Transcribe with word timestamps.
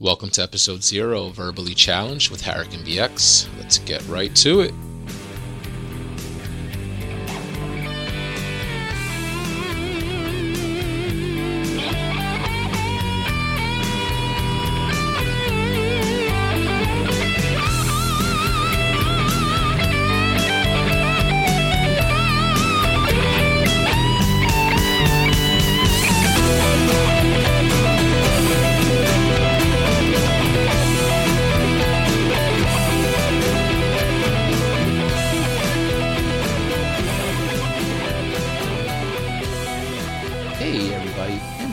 Welcome 0.00 0.30
to 0.30 0.44
episode 0.44 0.84
zero 0.84 1.30
Verbally 1.30 1.74
Challenged 1.74 2.30
with 2.30 2.42
Harrican 2.42 2.86
BX. 2.86 3.48
Let's 3.58 3.78
get 3.78 4.06
right 4.06 4.32
to 4.36 4.60
it. 4.60 4.72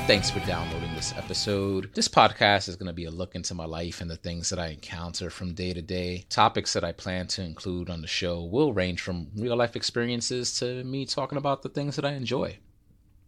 Thanks 0.08 0.30
for 0.30 0.40
downloading 0.42 0.94
this 0.94 1.18
episode. 1.18 1.90
This 1.96 2.08
podcast 2.08 2.70
is 2.70 2.76
going 2.76 2.86
to 2.86 2.94
be 2.94 3.06
a 3.06 3.12
look 3.12 3.34
into 3.34 3.56
my 3.56 3.66
life 3.66 4.02
and 4.02 4.10
the 4.10 4.16
things 4.16 4.52
that 4.52 4.60
I 4.60 4.68
encounter 4.68 5.32
from 5.32 5.56
day 5.56 5.74
to 5.74 5.82
day. 5.82 6.28
Topics 6.30 6.74
that 6.74 6.84
I 6.84 6.92
plan 6.92 7.26
to 7.30 7.42
include 7.42 7.90
on 7.90 8.02
the 8.02 8.08
show 8.08 8.44
will 8.44 8.72
range 8.72 9.02
from 9.02 9.30
real 9.36 9.56
life 9.56 9.76
experiences 9.76 10.60
to 10.60 10.84
me 10.84 11.08
talking 11.08 11.40
about 11.40 11.64
the 11.64 11.70
things 11.70 11.96
that 11.96 12.06
I 12.06 12.12
enjoy. 12.12 12.60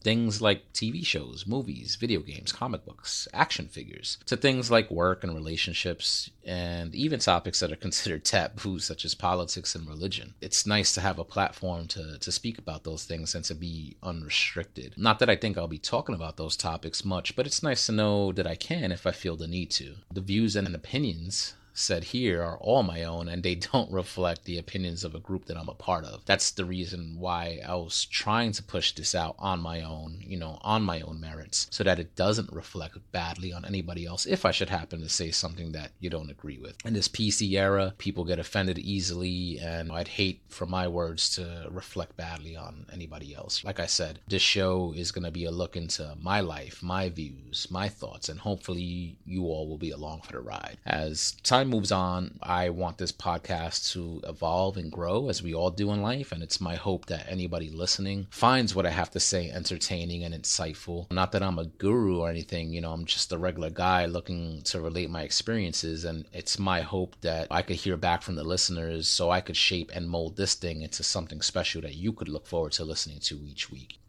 Things 0.01 0.41
like 0.41 0.71
TV 0.73 1.05
shows, 1.05 1.45
movies, 1.47 1.95
video 1.95 2.21
games, 2.21 2.51
comic 2.51 2.85
books, 2.85 3.27
action 3.33 3.67
figures, 3.67 4.17
to 4.25 4.37
things 4.37 4.71
like 4.71 4.89
work 4.91 5.23
and 5.23 5.33
relationships, 5.33 6.29
and 6.45 6.95
even 6.95 7.19
topics 7.19 7.59
that 7.59 7.71
are 7.71 7.75
considered 7.87 8.23
taboo, 8.23 8.79
such 8.79 9.05
as 9.05 9.15
politics 9.15 9.75
and 9.75 9.87
religion. 9.87 10.33
It's 10.41 10.65
nice 10.65 10.93
to 10.93 11.01
have 11.01 11.19
a 11.19 11.23
platform 11.23 11.87
to, 11.87 12.17
to 12.19 12.31
speak 12.31 12.57
about 12.57 12.83
those 12.83 13.03
things 13.03 13.35
and 13.35 13.43
to 13.45 13.55
be 13.55 13.97
unrestricted. 14.03 14.93
Not 14.97 15.19
that 15.19 15.29
I 15.29 15.35
think 15.35 15.57
I'll 15.57 15.67
be 15.67 15.77
talking 15.77 16.15
about 16.15 16.37
those 16.37 16.55
topics 16.55 17.03
much, 17.03 17.35
but 17.35 17.45
it's 17.45 17.63
nice 17.63 17.85
to 17.87 17.91
know 17.91 18.31
that 18.33 18.47
I 18.47 18.55
can 18.55 18.91
if 18.91 19.05
I 19.05 19.11
feel 19.11 19.35
the 19.35 19.47
need 19.47 19.71
to. 19.71 19.95
The 20.11 20.21
views 20.21 20.55
and 20.55 20.67
opinions 20.73 21.53
said 21.77 22.03
here 22.03 22.41
are 22.41 22.57
all 22.57 22.83
my 22.83 23.03
own 23.03 23.27
and 23.29 23.43
they 23.43 23.55
don't 23.55 23.91
reflect 23.91 24.45
the 24.45 24.57
opinions 24.57 25.03
of 25.03 25.13
a 25.13 25.19
group 25.19 25.45
that 25.45 25.57
I'm 25.57 25.69
a 25.69 25.73
part 25.73 26.05
of. 26.05 26.25
That's 26.25 26.51
the 26.51 26.65
reason 26.65 27.17
why 27.19 27.61
I 27.65 27.75
was 27.75 28.05
trying 28.05 28.51
to 28.53 28.63
push 28.63 28.93
this 28.93 29.13
out 29.13 29.35
on 29.39 29.59
my 29.59 29.81
own, 29.81 30.17
you 30.19 30.37
know, 30.37 30.57
on 30.61 30.81
my 30.83 31.01
own 31.01 31.19
merits, 31.19 31.67
so 31.69 31.83
that 31.83 31.99
it 31.99 32.15
doesn't 32.15 32.51
reflect 32.51 32.97
badly 33.11 33.53
on 33.53 33.65
anybody 33.65 34.05
else 34.05 34.25
if 34.25 34.45
I 34.45 34.51
should 34.51 34.69
happen 34.69 35.01
to 35.01 35.09
say 35.09 35.31
something 35.31 35.71
that 35.73 35.91
you 35.99 36.09
don't 36.09 36.31
agree 36.31 36.57
with. 36.57 36.75
In 36.85 36.93
this 36.93 37.07
PC 37.07 37.51
era, 37.53 37.93
people 37.97 38.23
get 38.23 38.39
offended 38.39 38.79
easily, 38.79 39.59
and 39.59 39.91
I'd 39.91 40.07
hate 40.07 40.41
for 40.47 40.65
my 40.65 40.87
words 40.87 41.29
to 41.35 41.67
reflect 41.69 42.17
badly 42.17 42.55
on 42.55 42.85
anybody 42.91 43.35
else. 43.35 43.63
Like 43.63 43.79
I 43.79 43.85
said, 43.85 44.19
this 44.27 44.41
show 44.41 44.93
is 44.95 45.11
going 45.11 45.25
to 45.25 45.31
be 45.31 45.45
a 45.45 45.51
look 45.51 45.75
into 45.75 46.15
my 46.19 46.39
life, 46.39 46.81
my 46.81 47.09
views, 47.09 47.67
my 47.69 47.87
thoughts, 47.89 48.29
and 48.29 48.39
hopefully 48.39 49.17
you 49.25 49.43
all 49.43 49.67
will 49.67 49.77
be 49.77 49.91
along 49.91 50.21
for 50.21 50.33
the 50.33 50.39
ride. 50.39 50.77
As 50.85 51.31
time 51.43 51.66
moves 51.67 51.91
on, 51.91 52.39
I 52.41 52.69
want 52.69 52.97
this 52.97 53.11
podcast 53.11 53.91
to 53.93 54.21
evolve 54.27 54.77
and 54.77 54.91
grow 54.91 55.29
as 55.29 55.43
we 55.43 55.53
all 55.53 55.69
do 55.69 55.91
in 55.91 56.01
life. 56.01 56.31
And 56.31 56.41
it's 56.41 56.61
my 56.61 56.75
hope 56.75 57.05
that 57.07 57.25
anybody 57.29 57.69
listening 57.69 58.27
finds 58.29 58.73
what 58.73 58.85
I 58.85 58.89
have 58.89 59.11
to 59.11 59.19
say 59.19 59.51
entertaining 59.51 60.23
and 60.23 60.33
insightful. 60.33 61.11
Not 61.11 61.31
that 61.33 61.43
I'm 61.43 61.59
a 61.59 61.65
guru 61.65 62.19
or 62.19 62.29
anything, 62.29 62.73
you 62.73 62.81
know, 62.81 62.91
I'm 62.91 63.05
just 63.05 63.31
a 63.31 63.37
regular 63.37 63.69
guy 63.69 64.05
looking 64.05 64.61
to 64.63 64.81
relate 64.81 65.09
my 65.09 65.23
experiences. 65.23 66.05
And 66.05 66.25
it's 66.33 66.57
my 66.57 66.81
hope 66.81 67.15
that 67.21 67.47
I 67.51 67.61
could 67.61 67.77
hear 67.77 67.97
back 67.97 68.21
from 68.21 68.35
the 68.35 68.43
listeners 68.43 69.07
so 69.07 69.29
I 69.29 69.41
could 69.41 69.57
shape 69.57 69.91
and 69.93 70.09
mold 70.09 70.37
this 70.37 70.55
thing 70.55 70.81
into 70.81 71.03
something 71.03 71.41
special 71.41 71.81
that 71.81 71.95
you 71.95 72.13
could 72.13 72.29
look 72.29 72.47
forward 72.47 72.71
to 72.73 72.85
listening 72.85 73.19
to 73.19 73.39
each 73.45 73.69
week. 73.69 73.99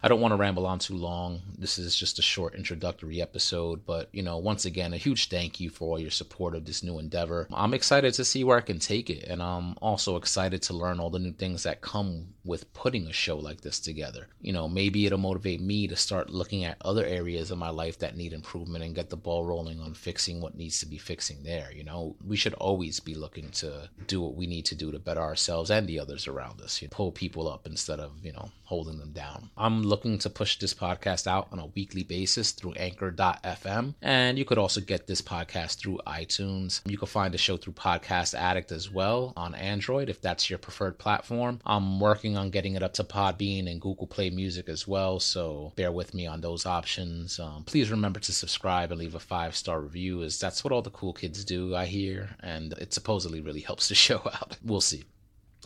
I 0.00 0.06
don't 0.06 0.20
want 0.20 0.30
to 0.30 0.36
ramble 0.36 0.66
on 0.66 0.78
too 0.78 0.94
long. 0.94 1.40
This 1.58 1.76
is 1.76 1.96
just 1.96 2.20
a 2.20 2.22
short 2.22 2.54
introductory 2.54 3.20
episode, 3.20 3.84
but 3.84 4.08
you 4.12 4.22
know, 4.22 4.38
once 4.38 4.64
again, 4.64 4.92
a 4.92 4.96
huge 4.96 5.28
thank 5.28 5.58
you 5.58 5.70
for 5.70 5.88
all 5.88 5.98
your 5.98 6.12
support 6.12 6.54
of 6.54 6.64
this 6.64 6.84
new 6.84 7.00
endeavor. 7.00 7.48
I'm 7.52 7.74
excited 7.74 8.14
to 8.14 8.24
see 8.24 8.44
where 8.44 8.58
I 8.58 8.62
can 8.62 8.78
take 8.78 9.10
it, 9.10 9.24
and 9.24 9.42
I'm 9.42 9.74
also 9.82 10.16
excited 10.16 10.62
to 10.62 10.74
learn 10.74 11.00
all 11.00 11.10
the 11.10 11.18
new 11.18 11.32
things 11.32 11.64
that 11.64 11.80
come 11.80 12.34
with 12.44 12.72
putting 12.72 13.08
a 13.08 13.12
show 13.12 13.36
like 13.38 13.60
this 13.60 13.80
together. 13.80 14.28
You 14.40 14.52
know, 14.52 14.68
maybe 14.68 15.04
it'll 15.04 15.18
motivate 15.18 15.60
me 15.60 15.88
to 15.88 15.96
start 15.96 16.30
looking 16.30 16.64
at 16.64 16.78
other 16.80 17.04
areas 17.04 17.50
of 17.50 17.58
my 17.58 17.70
life 17.70 17.98
that 17.98 18.16
need 18.16 18.32
improvement 18.32 18.84
and 18.84 18.94
get 18.94 19.10
the 19.10 19.16
ball 19.16 19.44
rolling 19.44 19.80
on 19.80 19.94
fixing 19.94 20.40
what 20.40 20.56
needs 20.56 20.78
to 20.80 20.86
be 20.86 20.96
fixing 20.96 21.42
there. 21.42 21.72
You 21.72 21.82
know, 21.82 22.14
we 22.24 22.36
should 22.36 22.54
always 22.54 23.00
be 23.00 23.14
looking 23.14 23.50
to 23.50 23.90
do 24.06 24.20
what 24.20 24.36
we 24.36 24.46
need 24.46 24.64
to 24.66 24.76
do 24.76 24.92
to 24.92 24.98
better 25.00 25.20
ourselves 25.20 25.70
and 25.70 25.88
the 25.88 25.98
others 25.98 26.28
around 26.28 26.60
us. 26.60 26.80
You 26.80 26.86
know, 26.86 26.94
pull 26.94 27.10
people 27.10 27.48
up 27.48 27.66
instead 27.66 27.98
of, 27.98 28.12
you 28.22 28.32
know, 28.32 28.50
holding 28.64 28.98
them 28.98 29.12
down. 29.12 29.50
I'm 29.56 29.82
looking 29.88 30.18
to 30.18 30.30
push 30.30 30.58
this 30.58 30.74
podcast 30.74 31.26
out 31.26 31.48
on 31.50 31.58
a 31.58 31.66
weekly 31.66 32.02
basis 32.02 32.52
through 32.52 32.72
anchor.fm. 32.74 33.94
And 34.02 34.38
you 34.38 34.44
could 34.44 34.58
also 34.58 34.80
get 34.80 35.06
this 35.06 35.22
podcast 35.22 35.78
through 35.78 35.98
iTunes. 36.06 36.80
You 36.86 36.98
can 36.98 37.08
find 37.08 37.32
the 37.32 37.38
show 37.38 37.56
through 37.56 37.72
Podcast 37.72 38.34
Addict 38.34 38.70
as 38.70 38.90
well 38.90 39.32
on 39.36 39.54
Android 39.54 40.08
if 40.08 40.20
that's 40.20 40.50
your 40.50 40.58
preferred 40.58 40.98
platform. 40.98 41.60
I'm 41.64 42.00
working 42.00 42.36
on 42.36 42.50
getting 42.50 42.74
it 42.74 42.82
up 42.82 42.92
to 42.94 43.04
Podbean 43.04 43.70
and 43.70 43.80
Google 43.80 44.06
Play 44.06 44.30
Music 44.30 44.68
as 44.68 44.86
well. 44.86 45.18
So 45.20 45.72
bear 45.76 45.90
with 45.90 46.14
me 46.14 46.26
on 46.26 46.40
those 46.40 46.66
options. 46.66 47.40
Um, 47.40 47.64
please 47.64 47.90
remember 47.90 48.20
to 48.20 48.32
subscribe 48.32 48.90
and 48.90 49.00
leave 49.00 49.14
a 49.14 49.20
five 49.20 49.56
star 49.56 49.80
review, 49.80 50.22
as 50.22 50.38
that's 50.38 50.62
what 50.62 50.72
all 50.72 50.82
the 50.82 50.90
cool 50.90 51.12
kids 51.12 51.44
do, 51.44 51.74
I 51.74 51.86
hear. 51.86 52.36
And 52.40 52.72
it 52.74 52.92
supposedly 52.92 53.40
really 53.40 53.60
helps 53.60 53.88
the 53.88 53.94
show 54.06 54.18
out. 54.18 54.56
We'll 54.62 54.80
see. 54.80 55.04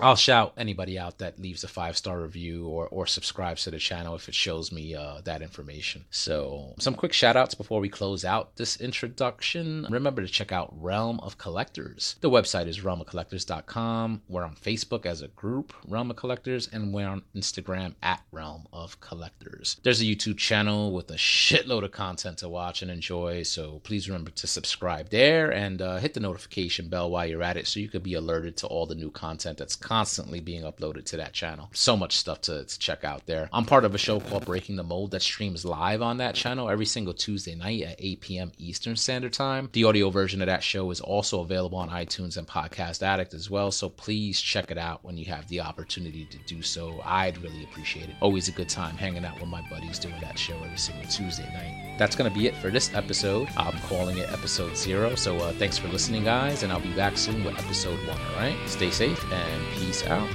I'll 0.01 0.17
shout 0.17 0.55
anybody 0.57 0.99
out 0.99 1.19
that 1.19 1.39
leaves 1.39 1.65
a 1.65 1.69
five 1.69 1.97
star 1.97 2.21
review 2.21 2.67
or, 2.67 2.89
or 2.89 3.07
subscribes 3.07 3.65
to 3.65 3.71
the 3.71 3.79
channel 3.79 4.15
if 4.15 4.29
it 4.29 4.35
shows 4.35 4.73
me 4.73 4.95
uh, 4.95 5.21
that 5.25 5.43
information. 5.43 6.07
So, 6.11 6.75
some 6.79 6.95
quick 6.95 7.13
shout 7.13 7.37
outs 7.37 7.55
before 7.55 7.81
we 7.81 7.89
close 7.89 8.25
out 8.25 8.57
this 8.57 8.81
introduction. 8.81 9.87
Remember 9.91 10.23
to 10.23 10.29
check 10.29 10.51
out 10.51 10.73
Realm 10.81 11.21
of 11.21 11.37
Collectors. 11.37 12.17
The 12.21 12.31
website 12.31 12.69
is 12.69 12.81
realmofcollectors.com. 12.81 14.23
We're 14.29 14.45
on 14.45 14.57
Facebook 14.57 15.05
as 15.05 15.21
a 15.21 15.29
group, 15.29 15.75
Realm 15.87 16.11
of 16.11 16.17
Collectors, 16.17 16.69
and 16.73 16.93
we're 16.95 17.09
on 17.09 17.23
Instagram 17.37 17.95
at 18.03 18.23
Realm 18.33 18.67
of 18.73 18.99
Collectors. 19.01 19.79
There's 19.83 20.01
a 20.01 20.05
YouTube 20.05 20.39
channel 20.39 20.93
with 20.93 21.11
a 21.11 21.17
shitload 21.17 21.85
of 21.85 21.93
content 21.93 22.39
to 22.39 22.49
watch 22.49 22.81
and 22.81 22.91
enjoy, 22.91 23.43
so 23.43 23.81
please 23.85 24.09
remember 24.09 24.31
to 24.31 24.47
subscribe 24.47 25.11
there 25.11 25.53
and 25.53 25.83
uh, 25.83 25.99
hit 25.99 26.15
the 26.15 26.21
notification 26.21 26.89
bell 26.89 27.11
while 27.11 27.27
you're 27.27 27.43
at 27.43 27.57
it 27.57 27.67
so 27.67 27.81
you 27.81 27.89
can 27.89 28.03
be 28.03 28.15
alerted 28.15 28.57
to 28.57 28.67
all 28.67 28.87
the 28.87 28.95
new 28.95 29.11
content 29.11 29.59
that's 29.59 29.77
constantly 29.83 30.41
being 30.41 30.63
uploaded 30.63 31.05
to 31.07 31.17
that 31.19 31.33
channel. 31.33 31.69
So 31.73 31.97
much 31.97 32.17
stuff 32.17 32.41
to, 32.43 32.65
to, 32.65 32.79
check 32.79 33.05
out 33.05 33.27
there. 33.27 33.49
I'm 33.53 33.65
part 33.65 33.85
of 33.85 33.95
a 33.95 33.99
show 33.99 34.19
called 34.21 34.47
Breaking 34.47 34.77
the 34.77 34.83
Mold 34.83 35.11
that 35.11 35.23
streams 35.23 35.65
live 35.65 36.01
on 36.01 36.17
that 36.19 36.35
channel 36.35 36.71
every 36.71 36.87
single 36.87 37.13
Tuesday 37.13 37.55
night 37.55 37.83
at 37.83 37.97
8 37.99 38.21
p.m. 38.21 38.53
Eastern 38.59 38.97
Standard 38.97 39.33
Time. 39.33 39.69
The 39.73 39.85
audio 39.85 40.11
version 40.11 40.41
of 40.41 40.47
that 40.47 40.63
show 40.63 40.91
is 40.91 41.01
also 41.01 41.41
available 41.41 41.79
on 41.79 41.91
iTunes 41.91 42.37
and 42.37 42.47
Podcast 42.47 43.03
Addict 43.03 43.35
as 43.35 43.51
well, 43.51 43.71
so 43.71 43.89
please 43.89 44.41
check 44.41 44.71
it 44.71 44.79
out 44.79 45.05
when 45.05 45.17
you 45.17 45.27
have 45.27 45.47
the 45.49 45.61
opportunity 45.61 46.25
to 46.27 46.39
do 46.47 46.63
so. 46.63 47.01
I'd 47.05 47.39
really 47.39 47.65
appreciate 47.65 48.09
it. 48.09 48.17
Always 48.21 48.49
a 48.49 48.53
good 48.53 48.69
time 48.69 48.97
hanging 48.97 49.25
out 49.25 49.39
with 49.39 49.49
my 49.49 49.63
buddies 49.69 49.99
doing 49.99 50.21
that 50.21 50.39
show 50.39 50.57
every 50.65 50.79
single 50.79 51.09
Tuesday 51.11 51.53
night. 51.53 51.97
That's 51.99 52.17
going 52.17 52.31
to 52.31 52.37
be 52.37 52.47
it 52.47 52.57
for 52.57 52.71
this 52.71 52.93
episode. 52.95 53.49
I'm 53.57 53.79
calling 53.81 54.19
it 54.19 54.33
episode 54.33 54.77
zero, 54.77 55.15
so 55.15 55.37
uh, 55.39 55.53
thanks 55.53 55.79
for 55.79 55.89
listening, 55.89 56.25
guys, 56.25 56.63
and 56.63 56.73
I'll 56.73 56.81
be 56.81 56.95
back 56.95 57.17
soon 57.17 57.45
with 57.45 57.59
episode 57.59 57.99
one, 58.07 58.19
all 58.19 58.37
right? 58.37 58.57
Stay 58.67 58.91
safe 58.91 59.23
and 59.33 59.63
peace 59.73 60.07
out. 60.07 60.29